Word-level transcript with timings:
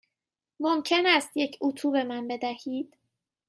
ممکن 0.59 1.05
است 1.05 1.37
یک 1.37 1.57
اتو 1.61 1.91
به 1.91 2.03
من 2.03 2.27
بدهید؟ 2.27 2.95